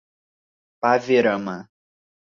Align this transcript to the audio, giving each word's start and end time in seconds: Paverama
Paverama 0.81 1.57